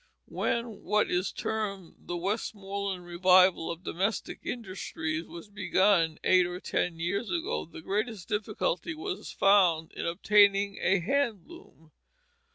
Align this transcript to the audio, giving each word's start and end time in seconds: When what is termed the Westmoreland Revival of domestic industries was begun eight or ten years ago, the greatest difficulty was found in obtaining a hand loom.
When 0.25 0.81
what 0.81 1.11
is 1.11 1.31
termed 1.31 1.93
the 2.07 2.17
Westmoreland 2.17 3.05
Revival 3.05 3.69
of 3.69 3.83
domestic 3.83 4.39
industries 4.43 5.27
was 5.27 5.47
begun 5.47 6.17
eight 6.23 6.47
or 6.47 6.59
ten 6.59 6.97
years 6.99 7.29
ago, 7.29 7.65
the 7.65 7.83
greatest 7.83 8.27
difficulty 8.27 8.95
was 8.95 9.31
found 9.31 9.91
in 9.91 10.07
obtaining 10.07 10.79
a 10.81 10.97
hand 11.01 11.43
loom. 11.45 11.91